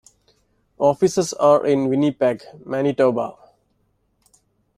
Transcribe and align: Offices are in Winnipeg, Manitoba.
Offices 0.79 1.31
are 1.33 1.63
in 1.63 1.87
Winnipeg, 1.87 2.41
Manitoba. 2.65 3.35